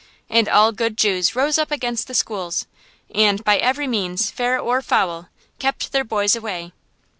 [0.31, 2.65] And all good Jews rose up against the schools,
[3.13, 6.73] and by every means, fair or foul, kept their boys away.